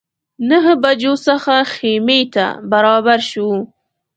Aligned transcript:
نهه 0.49 0.73
بجو 0.83 1.13
څخه 1.27 1.55
خیمې 1.73 2.21
ته 2.33 2.45
برابر 2.71 3.19
شوو. 3.29 3.57